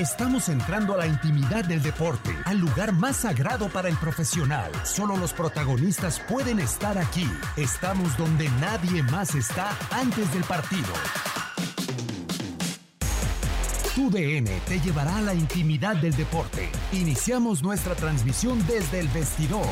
[0.00, 4.72] Estamos entrando a la intimidad del deporte, al lugar más sagrado para el profesional.
[4.82, 7.28] Solo los protagonistas pueden estar aquí.
[7.58, 10.88] Estamos donde nadie más está antes del partido.
[13.94, 16.70] Tu DN te llevará a la intimidad del deporte.
[16.92, 19.68] Iniciamos nuestra transmisión desde el vestidor.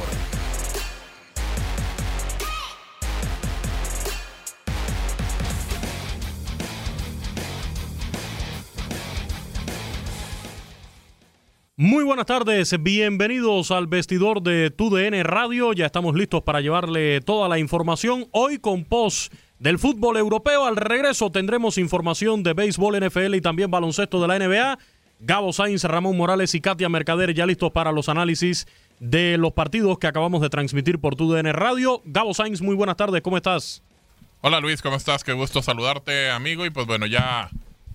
[11.81, 15.73] Muy buenas tardes, bienvenidos al vestidor de TUDN Radio.
[15.73, 18.27] Ya estamos listos para llevarle toda la información.
[18.33, 20.65] Hoy con post del fútbol europeo.
[20.65, 24.77] Al regreso tendremos información de béisbol, NFL y también baloncesto de la NBA.
[25.21, 28.67] Gabo Sainz, Ramón Morales y Katia Mercader ya listos para los análisis
[28.99, 32.03] de los partidos que acabamos de transmitir por TUDN Radio.
[32.05, 33.85] Gabo Sainz, muy buenas tardes, ¿cómo estás?
[34.41, 35.23] Hola Luis, ¿cómo estás?
[35.23, 36.67] Qué gusto saludarte, amigo.
[36.67, 37.51] Y pues bueno, ya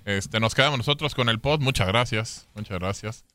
[0.05, 1.59] este, nos quedamos nosotros con el pod.
[1.59, 3.25] Muchas gracias, muchas gracias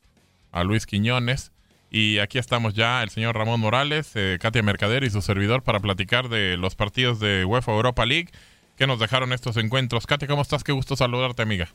[0.51, 1.51] a Luis Quiñones.
[1.91, 5.79] Y aquí estamos ya el señor Ramón Morales, eh, Katia Mercader y su servidor para
[5.79, 8.29] platicar de los partidos de UEFA Europa League
[8.77, 10.05] que nos dejaron estos encuentros.
[10.05, 10.63] Katia, ¿cómo estás?
[10.63, 11.69] Qué gusto saludarte, amiga.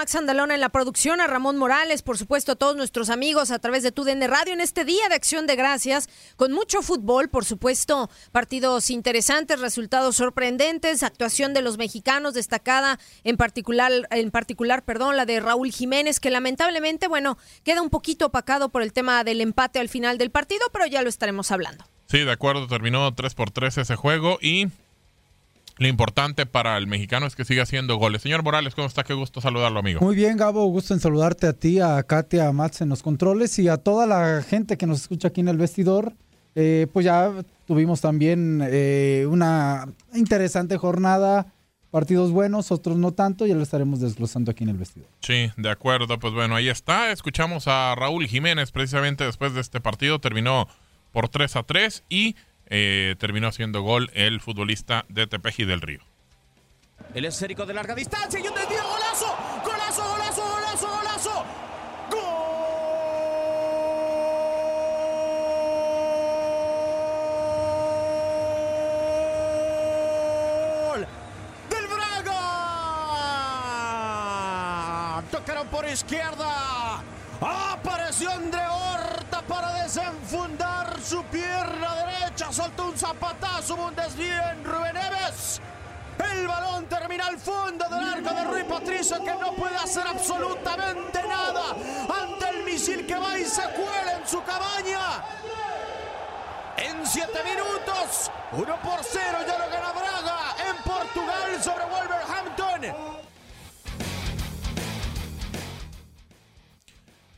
[0.00, 3.58] Max Andalona en la producción, a Ramón Morales, por supuesto, a todos nuestros amigos a
[3.58, 7.44] través de TUDN Radio en este día de acción de gracias, con mucho fútbol, por
[7.44, 15.18] supuesto, partidos interesantes, resultados sorprendentes, actuación de los mexicanos destacada, en particular, en particular, perdón,
[15.18, 19.42] la de Raúl Jiménez, que lamentablemente, bueno, queda un poquito opacado por el tema del
[19.42, 21.84] empate al final del partido, pero ya lo estaremos hablando.
[22.06, 24.68] Sí, de acuerdo, terminó 3 por 3 ese juego y
[25.80, 28.20] lo importante para el mexicano es que siga haciendo goles.
[28.20, 29.02] Señor Morales, ¿cómo está?
[29.02, 30.00] Qué gusto saludarlo, amigo.
[30.02, 30.66] Muy bien, Gabo.
[30.66, 34.06] Gusto en saludarte a ti, a Katia, a Mats en los controles y a toda
[34.06, 36.12] la gente que nos escucha aquí en el vestidor.
[36.54, 37.32] Eh, pues ya
[37.66, 41.54] tuvimos también eh, una interesante jornada.
[41.90, 45.08] Partidos buenos, otros no tanto, ya lo estaremos desglosando aquí en el vestidor.
[45.20, 46.18] Sí, de acuerdo.
[46.18, 47.10] Pues bueno, ahí está.
[47.10, 50.18] Escuchamos a Raúl Jiménez precisamente después de este partido.
[50.18, 50.68] Terminó
[51.10, 52.36] por 3 a 3 y
[52.70, 56.00] eh, terminó haciendo gol el futbolista de Tepeji del Río.
[57.14, 61.44] El esférico de larga distancia y un desvío, golazo, golazo, golazo, golazo, golazo.
[70.92, 71.06] ¡Gol!
[71.68, 72.40] ¡Del Braga!
[75.32, 77.02] Tocaron por izquierda.
[77.40, 78.69] Apareció André
[82.60, 85.62] Soltó un zapatazo, un desvío en Rubén Neves.
[86.18, 91.22] El balón termina al fondo del arco de Rui Patricio que no puede hacer absolutamente
[91.26, 95.24] nada ante el misil que va y se cuela en su cabaña.
[96.76, 99.59] En siete minutos, uno por cero ya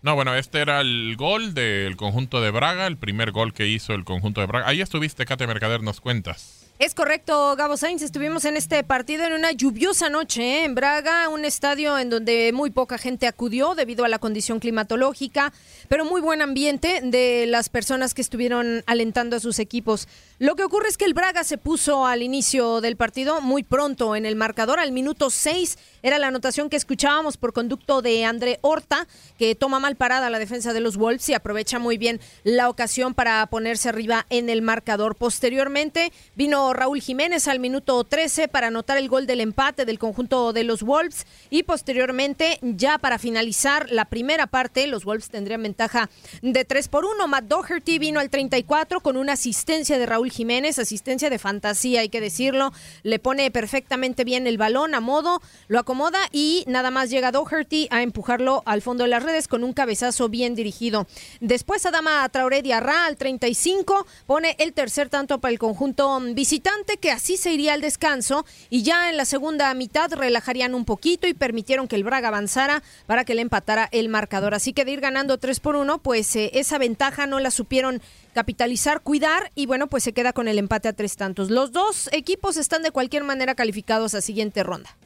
[0.03, 3.95] No, bueno, este era el gol del conjunto de Braga, el primer gol que hizo
[3.95, 4.67] el conjunto de Braga.
[4.67, 6.72] Ahí estuviste, Kate Mercader, nos cuentas.
[6.83, 8.03] Es correcto, Gabo Sainz.
[8.03, 10.65] Estuvimos en este partido en una lluviosa noche ¿eh?
[10.65, 15.53] en Braga, un estadio en donde muy poca gente acudió debido a la condición climatológica,
[15.87, 20.09] pero muy buen ambiente de las personas que estuvieron alentando a sus equipos.
[20.41, 24.17] Lo que ocurre es que el Braga se puso al inicio del partido muy pronto
[24.17, 28.59] en el marcador, al minuto 6 era la anotación que escuchábamos por conducto de André
[28.61, 29.07] Horta,
[29.39, 33.15] que toma mal parada la defensa de los Wolves y aprovecha muy bien la ocasión
[33.15, 35.15] para ponerse arriba en el marcador.
[35.15, 40.53] Posteriormente vino Raúl Jiménez al minuto 13 para anotar el gol del empate del conjunto
[40.53, 46.09] de los Wolves y posteriormente ya para finalizar la primera parte los Wolves tendrían ventaja
[46.41, 47.29] de 3 por 1.
[47.29, 52.09] Matt Doherty vino al 34 con una asistencia de Raúl Jiménez, asistencia de fantasía hay
[52.09, 52.73] que decirlo,
[53.03, 57.89] le pone perfectamente bien el balón a modo, lo acomoda y nada más llega Doherty
[57.91, 61.07] a empujarlo al fondo de las redes con un cabezazo bien dirigido.
[61.41, 66.62] Después Adama Traoré Diarra al 35 pone el tercer tanto para el conjunto visitante
[67.01, 71.27] que así se iría al descanso y ya en la segunda mitad relajarían un poquito
[71.27, 74.55] y permitieron que el Braga avanzara para que le empatara el marcador.
[74.55, 78.01] Así que de ir ganando 3 por 1, pues eh, esa ventaja no la supieron
[78.35, 81.51] capitalizar, cuidar y bueno, pues se queda con el empate a tres tantos.
[81.51, 84.97] Los dos equipos están de cualquier manera calificados a siguiente ronda.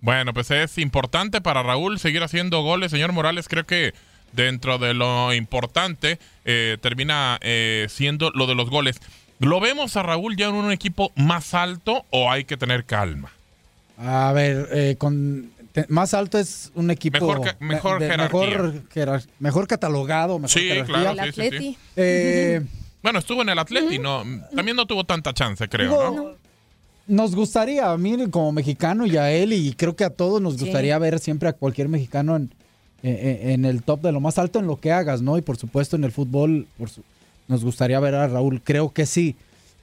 [0.00, 2.90] Bueno, pues es importante para Raúl seguir haciendo goles.
[2.90, 3.94] Señor Morales, creo que
[4.32, 9.00] dentro de lo importante eh, termina eh, siendo lo de los goles.
[9.40, 13.30] ¿Lo vemos a Raúl ya en un equipo más alto o hay que tener calma?
[13.96, 18.40] A ver, eh, con te- más alto es un equipo Mejor ca- mejor de- jerarquía.
[18.40, 20.94] mejor, jerar- mejor catalogado, mejor Sí, jerarquía.
[21.12, 21.46] claro, el sí, sí, sí.
[21.56, 21.78] Atleti.
[21.96, 22.60] Eh,
[23.00, 24.24] Bueno, estuvo en el Atleti, no,
[24.56, 26.30] también no tuvo tanta chance, creo, ¿no?
[27.06, 30.54] nos gustaría, a mí como mexicano y a él, y creo que a todos nos
[30.56, 30.64] Sí.
[30.64, 32.50] gustaría ver siempre a cualquier mexicano en,
[33.04, 35.38] en- en el top de lo más alto en lo que hagas, ¿no?
[35.38, 37.04] Y por supuesto en el fútbol por su-
[37.48, 39.34] nos gustaría ver a Raúl, creo que sí.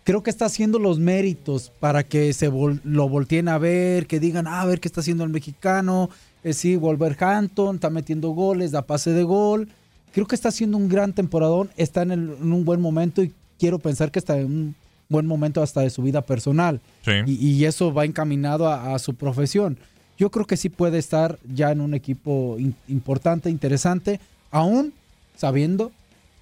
[0.03, 4.19] Creo que está haciendo los méritos para que se vol- lo volteen a ver, que
[4.19, 6.09] digan, "Ah, a ver qué está haciendo el mexicano.
[6.43, 9.67] Eh, sí, Wolverhampton está metiendo goles, da pase de gol.
[10.13, 13.31] Creo que está haciendo un gran temporadón, está en, el- en un buen momento y
[13.57, 14.75] quiero pensar que está en un
[15.09, 16.81] buen momento hasta de su vida personal.
[17.03, 17.11] Sí.
[17.25, 19.77] Y, y eso va encaminado a, a su profesión.
[20.19, 24.19] Yo creo que sí puede estar ya en un equipo in- importante, interesante,
[24.51, 24.93] aún
[25.35, 25.91] sabiendo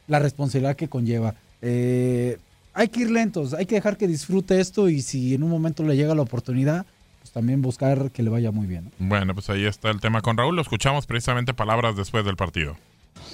[0.08, 1.36] la responsabilidad que conlleva.
[1.62, 2.38] Eh,
[2.74, 5.84] hay que ir lentos, hay que dejar que disfrute esto y si en un momento
[5.84, 6.86] le llega la oportunidad,
[7.22, 8.86] pues también buscar que le vaya muy bien.
[8.86, 8.92] ¿no?
[9.08, 10.56] Bueno, pues ahí está el tema con Raúl.
[10.56, 12.76] Lo escuchamos precisamente palabras después del partido.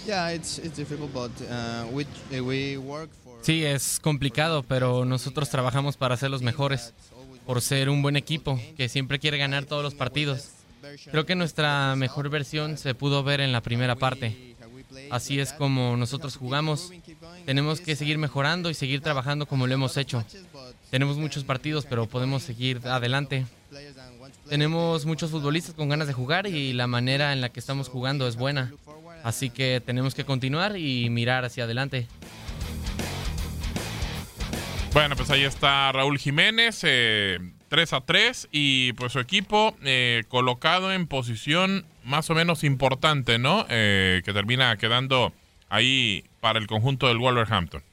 [0.07, 0.11] Uh,
[1.95, 2.01] uh.
[3.41, 6.93] Sí, es complicado, pero nosotros trabajamos para ser los mejores,
[7.45, 10.49] por ser un buen equipo que siempre quiere ganar todos los partidos.
[11.11, 14.55] Creo que nuestra mejor versión se pudo ver en la primera parte.
[15.09, 16.91] Así es como nosotros jugamos.
[17.45, 20.23] Tenemos que seguir mejorando y seguir trabajando como lo hemos hecho.
[20.89, 23.45] Tenemos muchos partidos, pero podemos seguir adelante.
[24.47, 28.27] Tenemos muchos futbolistas con ganas de jugar y la manera en la que estamos jugando
[28.27, 28.73] es buena.
[29.23, 32.07] Así que tenemos que continuar y mirar hacia adelante.
[34.93, 37.37] Bueno, pues ahí está Raúl Jiménez, eh,
[37.69, 43.37] 3 a 3 y pues su equipo eh, colocado en posición más o menos importante,
[43.37, 43.65] ¿no?
[43.69, 45.31] Eh, que termina quedando
[45.69, 47.83] ahí para el conjunto del Wolverhampton.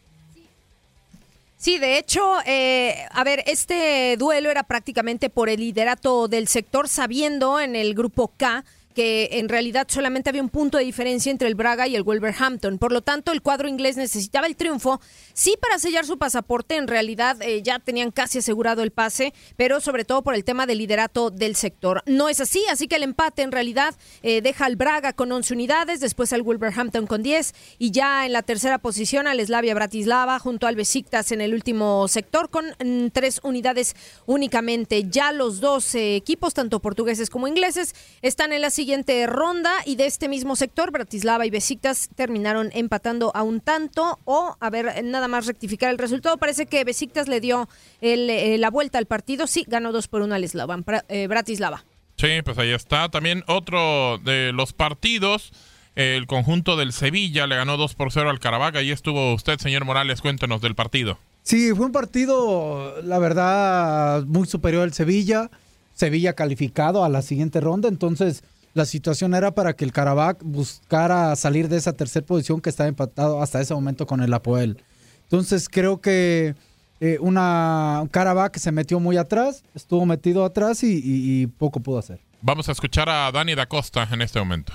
[1.59, 6.89] Sí, de hecho, eh, a ver, este duelo era prácticamente por el liderato del sector,
[6.89, 8.65] sabiendo en el grupo K
[8.97, 12.79] que en realidad solamente había un punto de diferencia entre el Braga y el Wolverhampton.
[12.79, 15.03] Por lo tanto, el cuadro inglés necesitaba el triunfo,
[15.35, 19.83] sí para sellar su pasaporte, en realidad eh, ya tenían casi asegurado el pase, pero
[19.83, 22.03] sobre todo por el tema del liderato del sector.
[22.07, 25.53] No es así, así que el empate en realidad eh, deja al Braga con 11
[25.53, 30.39] unidades, después al Wolverhampton con 10 y ya en la tercera posición al Slavia Bratislava
[30.39, 33.95] junto al Besiktas en el último sector con mm, tres unidades
[34.25, 35.05] únicamente.
[35.11, 38.86] Ya los dos eh, equipos, tanto portugueses como ingleses, están en la siguiente
[39.27, 44.57] ronda y de este mismo sector, Bratislava y Besiktas terminaron empatando a un tanto o,
[44.61, 47.69] a ver, nada más rectificar el resultado, parece que Besiktas le dio
[48.01, 51.27] el, eh, la vuelta al partido, sí, ganó 2 por 1 al Slavan, Bra- eh,
[51.27, 51.85] Bratislava.
[52.17, 53.09] Sí, pues ahí está.
[53.11, 55.53] También otro de los partidos,
[55.97, 58.79] el conjunto del Sevilla le ganó 2 por 0 al Caravaca.
[58.79, 61.19] Ahí estuvo usted, señor Morales, cuéntenos del partido.
[61.43, 65.51] Sí, fue un partido, la verdad, muy superior al Sevilla.
[65.95, 68.43] Sevilla calificado a la siguiente ronda, entonces
[68.77, 72.89] la situación era para que el Karabakh buscara salir de esa tercera posición que estaba
[72.89, 74.83] empatado hasta ese momento con el Apoel.
[75.23, 76.55] Entonces creo que
[77.01, 81.47] eh, una un Karabakh que se metió muy atrás, estuvo metido atrás y, y- y
[81.47, 82.21] poco pudo hacer.
[82.43, 84.73] Vamos a escuchar a Dani da Costa en este momento.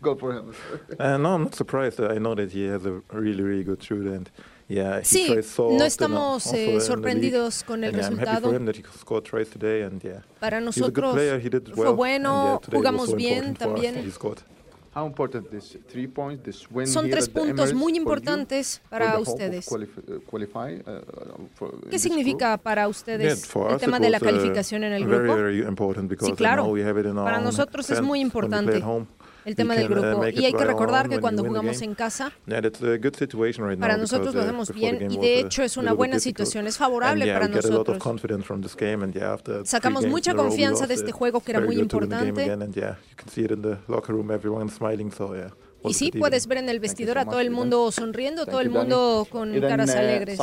[0.00, 0.52] Go for him.
[0.98, 2.00] Uh, no, I'm not surprised.
[2.00, 4.28] I know that he has a really, really good shooter, and
[4.70, 8.48] yeah, he Sí, no often, estamos eh, sorprendidos con el yeah, resultado.
[8.48, 11.14] for him that he scored twice today, and yeah, Para he's a good nosotros
[11.74, 13.96] fue well, bueno, and, yeah, jugamos bien también.
[14.92, 19.20] How important this three points, this win Son tres puntos muy for you, importantes para
[19.20, 19.68] ustedes.
[19.70, 22.62] uh, qualify, uh, for- ¿Qué significa group?
[22.64, 25.36] para Yeah, ustedes for el tema de la uh, calificación en el very, grupo?
[25.36, 25.62] very
[26.08, 26.64] because Sí, claro.
[27.06, 28.82] in our Para nosotros es muy importante
[29.44, 30.26] el tema del grupo.
[30.28, 32.32] Y hay que recordar que cuando jugamos en casa,
[33.78, 37.48] para nosotros lo hacemos bien y de hecho es una buena situación, es favorable para
[37.48, 37.98] nosotros.
[39.64, 42.44] Sacamos mucha confianza de este juego que era muy importante.
[45.82, 49.26] Y sí, puedes ver en el vestidor a todo el mundo sonriendo, todo el mundo
[49.30, 50.38] con caras alegres.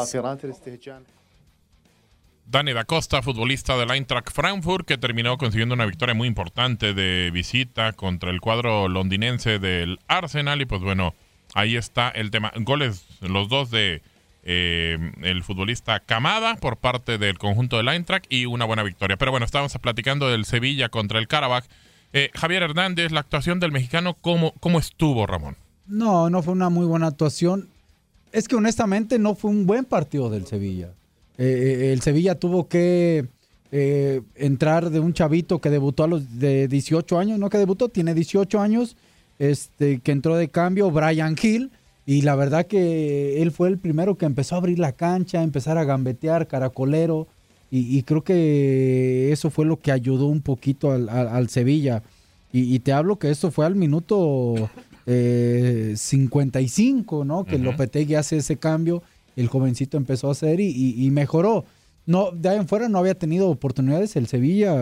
[2.49, 7.29] Dani da Costa, futbolista del Eintracht Frankfurt, que terminó consiguiendo una victoria muy importante de
[7.29, 10.61] visita contra el cuadro londinense del Arsenal.
[10.61, 11.13] Y pues bueno,
[11.55, 12.53] ahí está el tema.
[12.55, 14.01] Goles, los dos de
[14.43, 19.17] eh, el futbolista Camada por parte del conjunto del Eintracht y una buena victoria.
[19.17, 21.65] Pero bueno, estábamos platicando del Sevilla contra el Karabakh.
[22.13, 25.57] Eh, Javier Hernández, la actuación del mexicano, ¿cómo, ¿cómo estuvo, Ramón?
[25.85, 27.67] No, no fue una muy buena actuación.
[28.31, 30.93] Es que honestamente no fue un buen partido del Sevilla.
[31.37, 33.25] Eh, el Sevilla tuvo que
[33.71, 37.89] eh, entrar de un chavito que debutó a los de 18 años, no que debutó,
[37.89, 38.95] tiene 18 años,
[39.39, 41.69] este, que entró de cambio, Brian Hill,
[42.05, 45.77] y la verdad que él fue el primero que empezó a abrir la cancha, empezar
[45.77, 47.27] a gambetear, caracolero,
[47.69, 52.01] y, y creo que eso fue lo que ayudó un poquito al, al- al Sevilla.
[52.53, 54.69] Y, y te hablo que esto fue al minuto
[55.05, 57.43] eh, 55, ¿no?
[57.43, 57.65] Que Ujú.
[57.65, 59.03] Lopetegui hace ese cambio,
[59.37, 61.63] el jovencito empezó a hacer y, y- y mejoró.
[62.05, 64.73] no, de ahí en fuera no había tenido oportunidades el Sevilla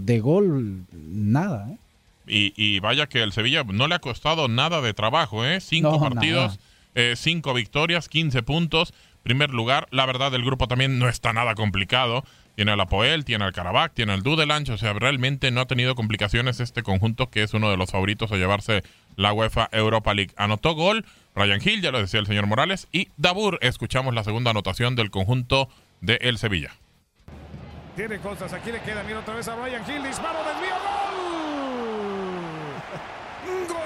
[0.00, 1.70] de gol, nada.
[1.70, 1.76] ¿eh?
[2.26, 5.60] Y, y vaya que el Sevilla no le ha costado nada de trabajo, ¿eh?
[5.60, 6.58] Cinco No, partidos,
[6.94, 9.88] eh, cinco victorias, 15 puntos, primer lugar.
[9.90, 12.24] La verdad, el grupo también no está nada complicado.
[12.54, 15.94] Tiene al Apoel, tiene al Karabakh, tiene al Dudelange, o sea, realmente no ha tenido
[15.94, 18.82] complicaciones este conjunto que es uno de los favoritos a llevarse
[19.16, 20.32] la UEFA Europa League.
[20.36, 21.04] Anotó gol
[21.38, 25.10] Ryan Hill, ya lo decía el señor Morales, y Dabur, escuchamos la segunda anotación del
[25.10, 25.68] conjunto
[26.00, 26.72] de El Sevilla.
[27.94, 30.74] Tiene cosas, aquí le queda, mira otra vez a Ryan Hill, disparo, desvío,
[33.68, 33.78] gol.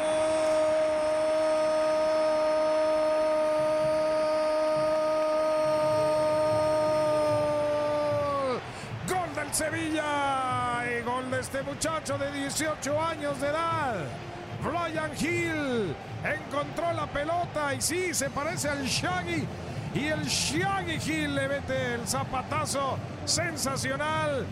[9.09, 9.35] ¡Gol!
[9.35, 14.32] Del Sevilla y gol de este muchacho de 18 años de edad.
[14.63, 19.47] Ryan Hill encontró la pelota y sí, se parece al Shaggy.
[19.95, 24.47] Y el Shaggy Hill le mete el zapatazo sensacional.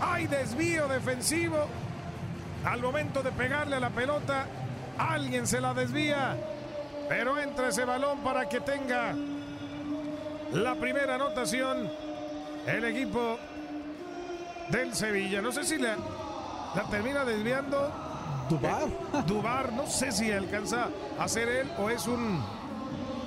[0.00, 1.66] Hay desvío defensivo.
[2.64, 4.46] Al momento de pegarle a la pelota,
[4.98, 6.36] alguien se la desvía.
[7.08, 9.14] Pero entra ese balón para que tenga
[10.52, 11.90] la primera anotación
[12.66, 13.38] el equipo
[14.68, 15.40] del Sevilla.
[15.40, 15.96] No sé si la,
[16.74, 18.07] la termina desviando.
[18.48, 18.88] Dubar.
[19.26, 20.88] Dubar, no sé si alcanza
[21.18, 22.42] a ser él o es un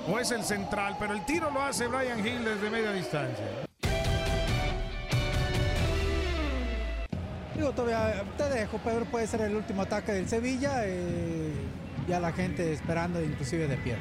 [0.08, 3.46] o es el central, pero el tiro lo hace Brian Hill desde media distancia.
[7.56, 11.54] Digo, todavía te dejo, Pedro, puede ser el último ataque del Sevilla eh,
[12.08, 13.98] y a la gente esperando inclusive de pie.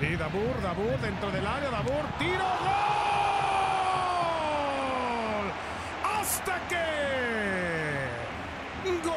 [0.00, 2.76] Y Dabur, Dabur dentro del área, Dabur, tiro, gol.
[6.18, 6.84] Hasta que
[9.04, 9.12] gol.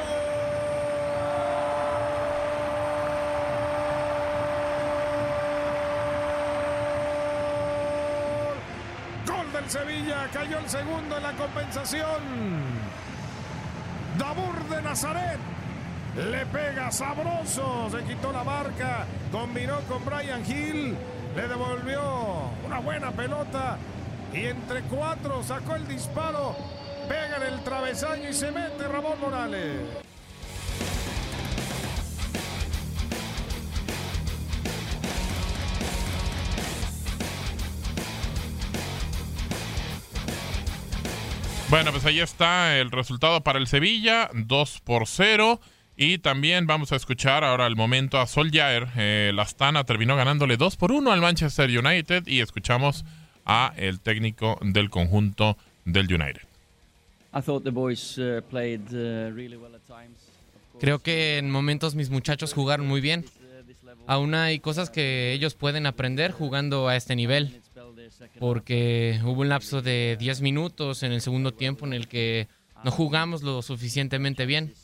[9.26, 12.20] Gol del Sevilla, cayó el segundo en la compensación.
[14.18, 15.38] Dabur de Nazaret.
[16.16, 20.96] Le pega sabroso, se quitó la marca, combinó con Brian Hill,
[21.36, 23.78] le devolvió una buena pelota.
[24.32, 26.56] Y entre cuatro sacó el disparo,
[27.08, 30.09] pega en el travesaño y se mete Ramón Morales.
[41.70, 45.60] Bueno, pues ahí está el resultado para el Sevilla, 2 por 0.
[45.96, 48.88] Y también vamos a escuchar ahora el momento a Soljaer.
[48.96, 53.04] Eh, la Astana terminó ganándole 2 por 1 al Manchester United y escuchamos
[53.46, 56.42] a el técnico del conjunto del United.
[57.32, 60.28] I thought the boys played really well at times.
[60.80, 63.24] Creo que en momentos mis muchachos jugaron muy bien.
[64.08, 67.60] Aún hay cosas que ellos pueden aprender jugando a este nivel.
[68.38, 72.48] Porque hubo un lapso de 10 minutos en el segundo tiempo en el que
[72.84, 74.74] no jugamos lo suficientemente bien.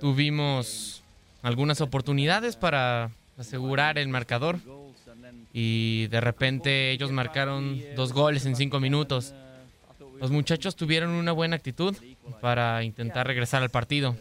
[0.00, 1.02] Tuvimos
[1.42, 4.58] algunas oportunidades para asegurar el marcador
[5.52, 9.34] y de repente ellos marcaron dos goles en cinco minutos.
[10.20, 11.96] Los muchachos tuvieron una buena actitud
[12.40, 14.16] para intentar regresar al partido.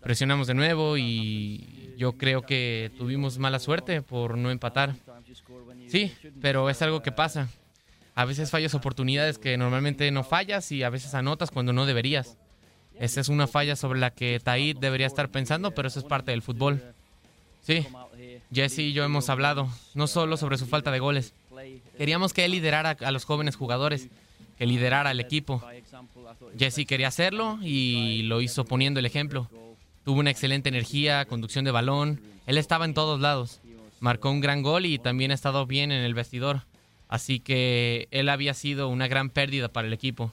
[0.00, 4.94] Presionamos de nuevo y yo creo que tuvimos mala suerte por no empatar.
[5.88, 7.48] Sí, pero es algo que pasa.
[8.14, 12.36] A veces fallas oportunidades que normalmente no fallas y a veces anotas cuando no deberías.
[12.98, 16.32] Esa es una falla sobre la que Taid debería estar pensando, pero eso es parte
[16.32, 16.82] del fútbol.
[17.62, 17.86] Sí,
[18.52, 21.34] Jesse y yo hemos hablado, no solo sobre su falta de goles.
[21.96, 24.08] Queríamos que él liderara a los jóvenes jugadores,
[24.56, 25.62] que liderara al equipo.
[26.58, 29.48] Jesse quería hacerlo y lo hizo poniendo el ejemplo.
[30.08, 32.22] Tuvo una excelente energía, conducción de balón.
[32.46, 33.60] Él estaba en todos lados.
[34.00, 36.62] Marcó un gran gol y también ha estado bien en el vestidor.
[37.08, 40.32] Así que él había sido una gran pérdida para el equipo.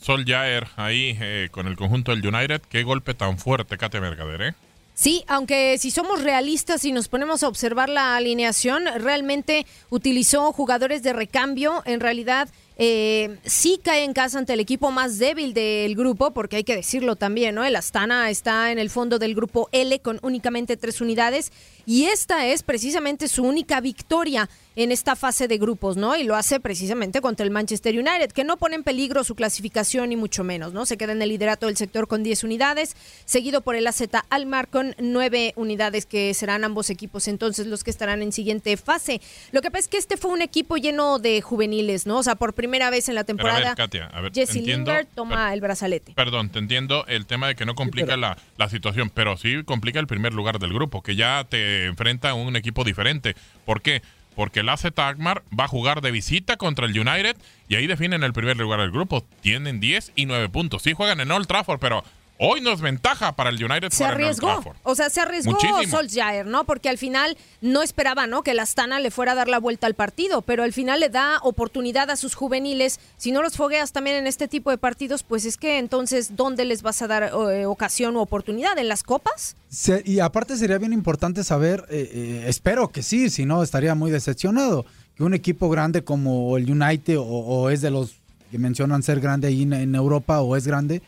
[0.00, 2.62] Sol Jaer ahí eh, con el conjunto del United.
[2.68, 4.54] Qué golpe tan fuerte, Kate Mercader, ¿eh?
[4.94, 11.02] Sí, aunque si somos realistas y nos ponemos a observar la alineación, realmente utilizó jugadores
[11.02, 11.82] de recambio.
[11.86, 16.56] En realidad, eh, sí cae en casa ante el equipo más débil del grupo, porque
[16.56, 17.64] hay que decirlo también, ¿no?
[17.64, 21.52] El Astana está en el fondo del grupo L con únicamente tres unidades
[21.86, 26.16] y esta es precisamente su única victoria en esta fase de grupos, ¿no?
[26.16, 30.10] Y lo hace precisamente contra el Manchester United, que no pone en peligro su clasificación
[30.10, 30.84] ni mucho menos, ¿no?
[30.84, 34.68] Se queda en el liderato del sector con 10 unidades, seguido por el AZ Almar
[34.68, 39.22] con 9 unidades, que serán ambos equipos entonces los que estarán en siguiente fase.
[39.52, 42.18] Lo que pasa es que este fue un equipo lleno de juveniles, ¿no?
[42.18, 44.56] O sea, por primera vez en la Pero a ver, temporada, Katia, a ver, Jesse
[44.56, 46.12] entiendo- Lingard toma el brazalete.
[46.14, 50.00] Perdón, te entiendo el tema de que no complica la, la situación, pero sí complica
[50.00, 53.36] el primer lugar del grupo, que ya te enfrenta a un equipo diferente.
[53.66, 54.00] ¿Por qué?
[54.36, 57.36] porque el AZ Alkmaar va a jugar de visita contra el United
[57.68, 59.26] y ahí definen el primer lugar del grupo.
[59.40, 60.82] Tienen 10 y 9 puntos.
[60.82, 62.04] Sí juegan en Old Trafford, pero
[62.38, 63.90] Hoy no es ventaja para el United.
[63.90, 64.62] Se arriesgó.
[64.82, 65.82] O sea, se arriesgó Muchísimo.
[65.96, 66.64] Solskjaer, ¿no?
[66.64, 68.42] Porque al final no esperaba, ¿no?
[68.42, 71.08] Que la Astana le fuera a dar la vuelta al partido, pero al final le
[71.08, 73.00] da oportunidad a sus juveniles.
[73.16, 76.66] Si no los fogueas también en este tipo de partidos, pues es que entonces, ¿dónde
[76.66, 78.76] les vas a dar eh, ocasión o oportunidad?
[78.78, 79.56] ¿En las copas?
[79.70, 83.94] Se- y aparte sería bien importante saber, eh, eh, espero que sí, si no estaría
[83.94, 84.84] muy decepcionado,
[85.16, 88.16] que un equipo grande como el United o, o es de los
[88.50, 91.00] que mencionan ser grande ahí en, en Europa o es grande,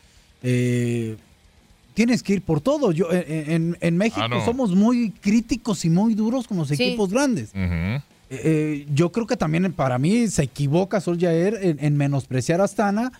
[0.43, 1.17] eh,
[1.93, 2.91] tienes que ir por todo.
[2.91, 4.45] Yo eh, eh, en, en México Ah, no.
[4.45, 6.75] somos muy críticos y muy duros con los Sí.
[6.75, 7.51] equipos grandes.
[8.31, 13.11] Eh, yo creo que también para mí se equivoca Solskjaer en, en menospreciar a Astana.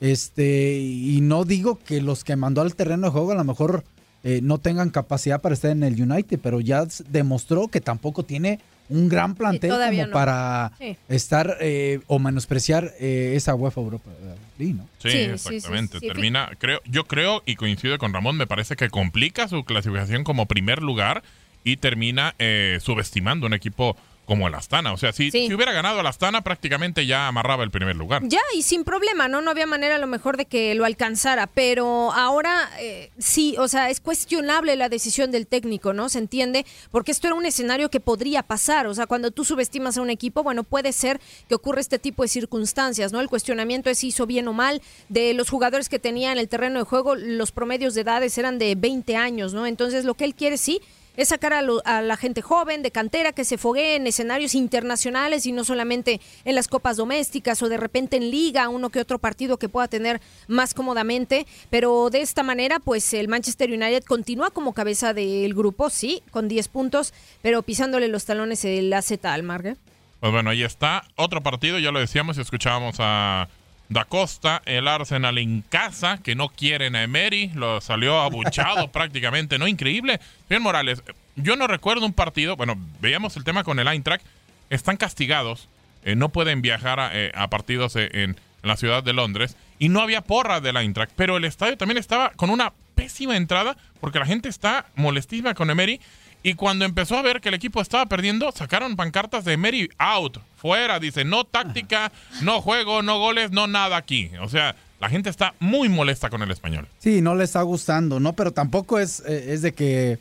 [0.00, 3.82] Este, y no digo que los que mandó al terreno de juego a lo mejor
[4.22, 8.60] eh, no tengan capacidad para estar en el United, pero ya demostró que tampoco tiene
[8.90, 10.12] un gran plantel como no.
[10.12, 10.96] para Sí.
[11.08, 14.10] estar eh, o menospreciar eh, esa UEFA Europa
[14.58, 14.88] League, ¿no?
[14.98, 15.98] Sí, Sí, sí, sí, exactamente.
[16.00, 16.06] sí.
[16.08, 20.46] Termina, creo, yo creo y coincido con Ramón, me parece que complica su clasificación como
[20.46, 21.22] primer lugar
[21.64, 23.96] y termina eh, subestimando un equipo
[24.28, 24.92] como el Astana.
[24.92, 25.46] O sea, si, Sí.
[25.48, 28.22] si hubiera ganado el Astana, prácticamente ya amarraba el primer lugar.
[28.26, 29.40] Ya, y sin problema, ¿no?
[29.40, 33.66] No había manera a lo mejor de que lo alcanzara, pero ahora eh, sí, o
[33.68, 36.10] sea, es cuestionable la decisión del técnico, ¿no?
[36.10, 39.96] Se entiende, porque esto era un escenario que podría pasar, o sea, cuando tú subestimas
[39.96, 43.20] a un equipo, bueno, puede ser que ocurra este tipo de circunstancias, ¿no?
[43.20, 46.48] El cuestionamiento es si hizo bien o mal, de los jugadores que tenía en el
[46.48, 49.66] terreno de juego, los promedios de edades eran de 20 años, ¿no?
[49.66, 50.82] Entonces, lo que él quiere sí
[51.18, 55.52] es sacar a, la gente joven de cantera que se foguee en escenarios internacionales y
[55.52, 59.58] no solamente en las copas domésticas o de repente en liga, uno que otro partido
[59.58, 61.44] que pueda tener más cómodamente.
[61.70, 66.46] Pero de esta manera, pues el Manchester United continúa como cabeza del grupo, sí, con
[66.46, 69.66] 10 puntos, pero pisándole los talones el AZ Almar.
[69.66, 69.76] ¿eh?
[70.20, 71.02] Pues bueno, ahí está.
[71.16, 73.48] Otro partido, ya lo decíamos y escuchábamos a
[73.88, 79.58] Da Costa, el Arsenal en casa, que no quieren a Emery, lo salió abuchado prácticamente,
[79.58, 79.66] ¿no?
[79.66, 80.20] Increíble.
[80.48, 81.02] Bien Morales,
[81.36, 84.24] yo no recuerdo un partido, bueno, veíamos el tema con el Eintracht,
[84.68, 85.68] están castigados,
[86.04, 89.56] eh, no pueden viajar a, eh, a partidos eh, en, en la ciudad de Londres,
[89.78, 93.76] y no había porra del Eintracht, pero el estadio también estaba con una pésima entrada,
[94.00, 96.00] porque la gente está molestísima con Emery,
[96.42, 100.38] y cuando empezó a ver que el equipo estaba perdiendo, sacaron pancartas de Emery out,
[100.56, 104.30] fuera, dice, no táctica, no juego, no goles, no nada aquí.
[104.40, 106.86] O sea, la gente está muy molesta con el español.
[106.98, 108.32] Sí, no le está gustando, ¿no?
[108.34, 110.18] Pero tampoco es, eh, es de que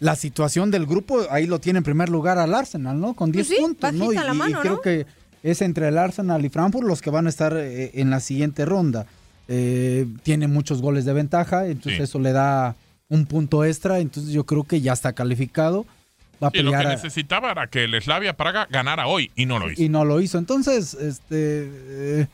[0.00, 3.14] la situación del grupo, ahí lo tiene en primer lugar al Arsenal, ¿no?
[3.14, 4.12] Con 10 Pues sí, puntos, ¿no?
[4.12, 4.80] Y, creo ¿no?
[4.80, 5.06] que
[5.42, 8.64] es entre el Arsenal y Frankfurt los que van a estar eh, en la siguiente
[8.64, 9.06] ronda.
[9.46, 12.02] Eh, tiene muchos goles de ventaja, entonces Sí.
[12.04, 12.76] eso le da
[13.14, 15.86] un punto extra, entonces yo creo que ya está calificado.
[16.42, 19.30] Va a Sí, lo que pelear a- necesitaba era que el Slavia Praga ganara hoy
[19.36, 19.82] y no lo hizo.
[19.82, 20.36] y no lo hizo.
[20.38, 21.70] Entonces, este
[22.20, 22.26] eh,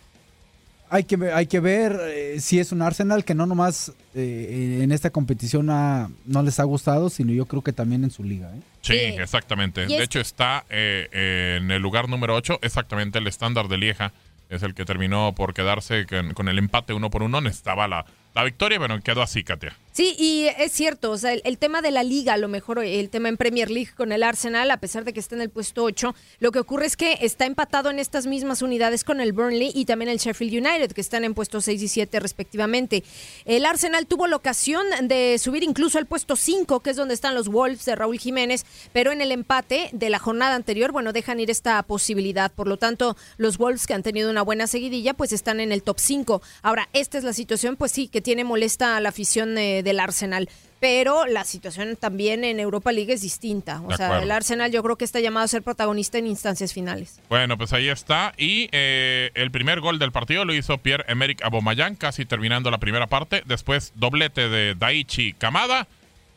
[0.88, 4.80] hay que ver, hay que ver eh, si es un Arsenal que no nomás eh,
[4.82, 8.24] en esta competición ha- no les ha gustado, sino yo creo que también en su
[8.24, 8.50] liga.
[8.56, 8.60] ¿eh?
[8.82, 8.98] Sí, Sí.
[9.20, 9.86] exactamente.
[9.86, 14.12] De es- hecho, está eh, en el lugar número 8, exactamente el estándar de Lieja.
[14.48, 17.40] Es el que terminó por quedarse con, con el empate uno por uno.
[17.40, 19.76] Necesitaba la, la victoria, pero quedó así, Katia.
[19.92, 23.10] Sí, y es cierto, o sea, el, tema de la liga, a lo mejor el
[23.10, 25.82] tema en Premier League con el Arsenal, a pesar de que está en el puesto
[25.82, 29.72] 8, lo que ocurre es que está empatado en estas mismas unidades con el Burnley
[29.74, 33.02] y también el Sheffield United, que están en puestos 6 y 7 respectivamente.
[33.44, 37.34] El Arsenal tuvo la ocasión de subir incluso al puesto 5, que es donde están
[37.34, 41.40] los Wolves de Raúl Jiménez, pero en el empate de la jornada anterior, bueno, dejan
[41.40, 42.52] ir esta posibilidad.
[42.52, 45.82] Por lo tanto, los Wolves que han tenido una buena seguidilla, pues están en el
[45.82, 46.42] top 5.
[46.62, 50.00] Ahora, esta es la situación, pues sí, que tiene molesta a la afición eh, del
[50.00, 50.48] Arsenal.
[50.80, 53.82] Pero la situación también en Europa League es distinta.
[53.82, 54.24] O De sea, acuerdo.
[54.24, 57.20] el Arsenal yo creo que está llamado a ser protagonista en instancias finales.
[57.28, 58.32] Bueno, pues ahí está.
[58.38, 63.06] Y eh, el primer gol del partido lo hizo Pierre-Emerick Aubameyang, casi terminando la primera
[63.08, 63.42] parte.
[63.44, 65.86] Después doblete de Daichi Kamada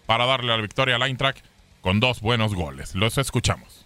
[0.05, 1.39] para darle la victoria al Eintracht
[1.79, 2.95] con dos buenos goles.
[2.95, 3.85] Los escuchamos.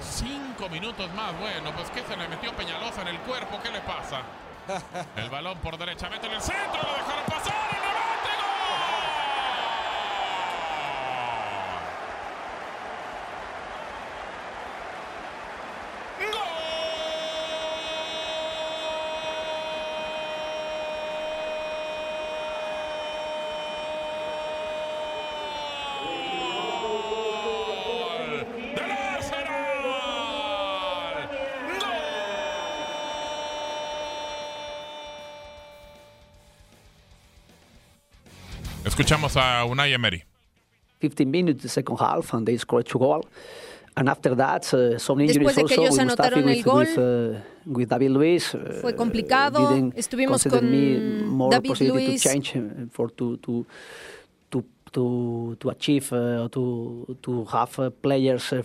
[0.00, 1.38] Cinco minutos más.
[1.40, 3.58] Bueno, pues que se le metió Peñalosa en el cuerpo.
[3.62, 4.22] ¿Qué le pasa?
[5.16, 7.83] El balón por derecha, mete en el centro, lo dejaron pasar.
[38.84, 40.24] Escuchamos a Unai Emery.
[41.00, 43.26] 15 minutes the second half, and they scored two goals.
[43.96, 46.78] And after that, uh, some injuries Después de que also ellos with anotaron el gol,
[46.80, 48.54] with, uh, with David Luiz.
[48.54, 49.70] uh, Fue complicado.
[49.94, 50.70] Estuvimos con
[51.50, 52.22] David possibility Luiz.
[52.22, 52.54] to change
[52.90, 53.64] for to to
[54.94, 58.62] to to achieve uh, to to have uh, players uh,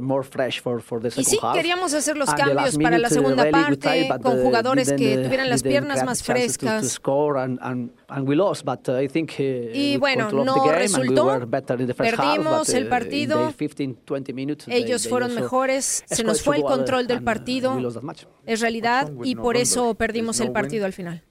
[0.00, 1.54] more fresh for for the Y second sí, half.
[1.54, 4.22] queríamos hacer los And the cambios last para la minute, segunda really parte, tried, but,
[4.22, 6.92] con uh, jugadores que tuvieran las piernas más chances to- To, frescas.
[6.92, 10.54] score and, and, and we lost, but uh, I think uh, Y we bueno, no
[10.54, 11.24] the game and resultó.
[11.26, 13.40] we were better in the first half, Perdimos but, el uh, partido.
[13.42, 17.06] in the 15, 20 minutes, they- Ellos they fueron mejores, se nos fue el control
[17.06, 17.74] del and, partido.
[17.74, 18.24] we lost that match.
[18.46, 21.22] Es realidad y por eso perdimos el partido al final.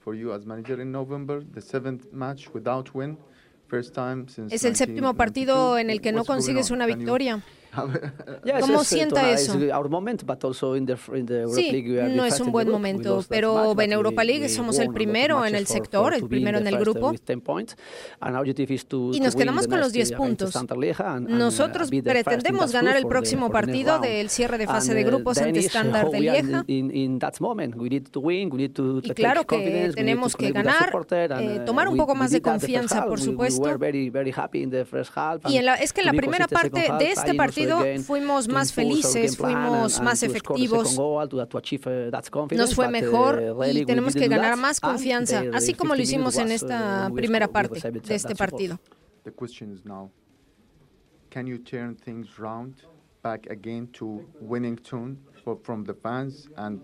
[4.50, 6.76] Es el séptimo partido en el que no consigues on?
[6.76, 7.42] una victoria.
[8.60, 9.52] ¿Cómo sienta eso?
[11.54, 11.82] Sí,
[12.14, 16.14] no es un buen momento, pero en Europa League somos el primero en el sector,
[16.14, 17.10] el primero en el uh, grupo.
[17.10, 17.76] with 10 points.
[18.20, 20.56] And our objective is to- Y nos quedamos con los next, 10 uh, puntos.
[20.56, 25.38] uh, Nosotros in pretendemos ganar el próximo partido del cierre de fase de uh, grupos
[25.38, 26.64] ante is Standard de Lieja.
[26.66, 30.36] In, in that moment, we need to win, we need to Y claro que tenemos
[30.36, 33.68] que ganar, eh, uh, tomar un poco más de confianza, por supuesto.
[35.48, 37.36] Y en la, es que en la primera parte de este also
[37.68, 40.96] partido fuimos más felices, fuimos más efectivos.
[40.96, 43.42] uh, Nos fue uh, mejor
[43.72, 47.20] y tenemos que ganar más confianza, así como lo 15 hicimos en esta uh, we
[47.20, 48.78] primera parte de este partido.
[49.24, 50.10] The question is now,
[51.30, 52.76] can you turn things round
[53.22, 56.80] back again to winning tune for, from the fans and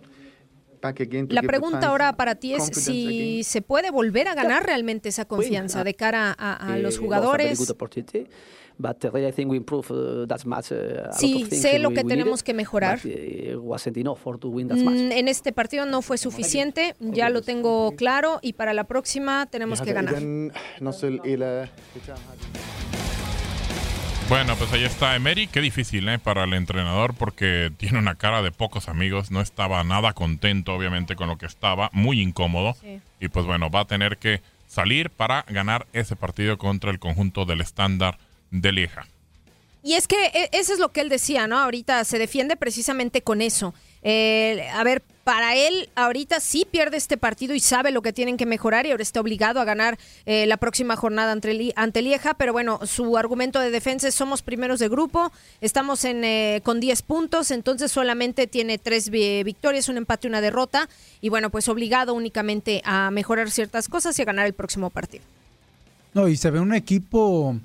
[1.29, 3.07] La pregunta fans ahora para ti es si
[3.39, 3.45] again?
[3.45, 7.59] se puede volver a ganar realmente esa confianza de cara a, a Eh, los jugadores.
[7.59, 8.27] good opportunity,
[8.79, 11.79] but uh, really I think we improved uh, that match, uh, a lot Sí, sé
[11.79, 13.01] lo que we tenemos needed, que mejorar.
[13.03, 14.99] but, uh, it wasn't enough for to win that match.
[14.99, 19.47] Mm, En este partido no fue suficiente, ya lo tengo claro y para la próxima
[19.51, 20.15] tenemos que ganar.
[24.29, 25.47] Bueno, pues ahí está Emery.
[25.47, 26.19] Qué difícil, ¿eh?
[26.19, 29.31] Para el entrenador porque tiene una cara de pocos amigos.
[29.31, 31.91] No estaba nada contento, obviamente, con lo que estaba.
[31.93, 32.77] Muy incómodo.
[32.81, 33.01] Sí.
[33.21, 37.45] Y pues bueno, va a tener que salir para ganar ese partido contra el conjunto
[37.45, 38.19] del estándar
[38.51, 39.07] de Lieja.
[39.85, 41.59] Y es que e- eso es lo que él decía, ¿no?
[41.61, 43.75] Ahorita se defiende precisamente con eso.
[44.09, 48.37] Eh, a ver, para él ahorita sí pierde este partido y sabe lo que tienen
[48.37, 52.35] que mejorar y ahora está obligado a ganar eh, la próxima jornada ante, ante Lieja,
[52.35, 56.79] pero bueno, su argumento de defensa es somos primeros de grupo, estamos en, eh, con
[56.79, 60.89] 10 puntos, entonces solamente tiene tres vi- victorias, un empate y una derrota
[61.21, 65.25] y bueno, pues obligado únicamente a mejorar ciertas cosas y a ganar el próximo partido.
[66.15, 67.57] No, y se ve un equipo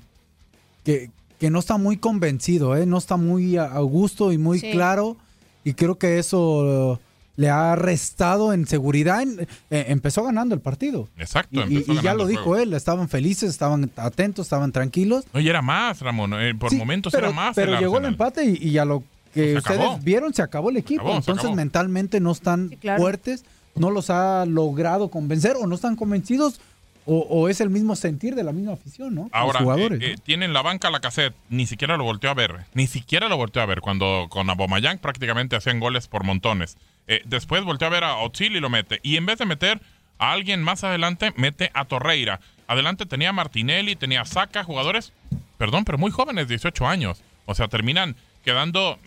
[0.84, 2.86] que, que no está muy convencido, ¿eh?
[2.86, 4.72] no está muy a a gusto y muy Sí.
[4.72, 5.16] claro.
[5.64, 7.00] Y creo que eso
[7.36, 9.22] le ha restado en seguridad.
[9.22, 11.08] En- eh, empezó ganando el partido.
[11.16, 15.24] Exacto, Y, y- empezó y ya lo dijo él, estaban felices, estaban atentos, estaban tranquilos.
[15.32, 16.34] No, y era más, Ramón.
[16.34, 17.54] eh, por Sí, momentos pero, era más.
[17.54, 19.98] Pero el llegó el empate y, y a lo que ustedes acabó.
[20.02, 21.02] vieron se acabó el equipo.
[21.02, 23.00] Acabó, Entonces mentalmente no están claro.
[23.00, 23.44] fuertes,
[23.74, 26.60] no los ha logrado convencer o no están convencidos
[27.06, 29.28] o, o es el mismo sentir de la misma afición, ¿no?
[29.32, 30.00] Ahora, Los jugadores.
[30.00, 33.28] eh, eh, tienen la banca la cassette, ni siquiera lo volteó a ver, ni siquiera
[33.28, 36.76] lo volteó a ver, cuando con Abomayang prácticamente hacían goles por montones.
[37.08, 39.80] Eh, después volteó a ver a Otzil y lo mete, y en vez de meter
[40.18, 42.40] a alguien más adelante, mete a Torreira.
[42.68, 45.12] Adelante tenía a Martinelli, tenía a Saka, jugadores,
[45.58, 47.22] perdón, pero muy jóvenes, 18 años.
[47.46, 48.98] O sea, terminan quedando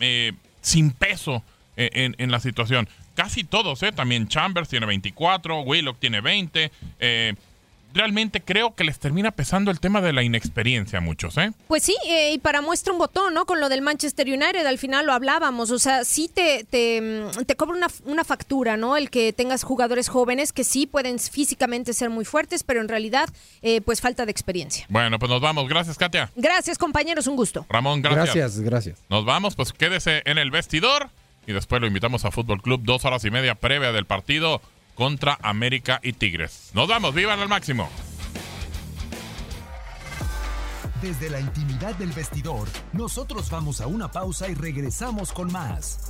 [0.60, 1.42] sin peso
[1.76, 2.86] en, en la situación.
[3.14, 3.92] Casi todos, ¿eh?
[3.92, 6.70] También Chambers tiene 24, Willock tiene 20.
[7.00, 7.34] eh,
[7.96, 11.50] realmente creo que les termina pesando el tema de la inexperiencia a muchos, ¿eh?
[11.66, 13.46] Pues sí, eh, y para muestra un botón, ¿no?
[13.46, 17.44] Con lo del Manchester United, al final lo hablábamos, o sea, sí te, te, mm,
[17.44, 18.96] te cobra una, una factura, ¿no?
[18.96, 23.28] El que tengas jugadores jóvenes que sí pueden físicamente ser muy fuertes, pero en realidad,
[23.62, 24.86] eh, pues falta de experiencia.
[24.88, 25.68] Bueno, pues nos vamos.
[25.68, 26.30] Gracias, Katia.
[26.36, 27.66] Gracias, compañeros, un gusto.
[27.68, 28.34] Ramón, gracias.
[28.34, 28.98] Gracias, gracias.
[29.08, 31.08] Nos vamos, pues quédese en el vestidor
[31.46, 34.60] y después lo invitamos a Fútbol Club, dos horas y media previa del partido
[34.96, 36.70] contra América y Tigres.
[36.74, 37.88] Nos vamos, vivan al máximo.
[41.00, 46.00] Desde la intimidad del vestidor, nosotros vamos a una pausa y regresamos con más.